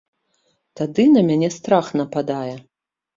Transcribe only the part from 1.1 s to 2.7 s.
на мяне страх нападае.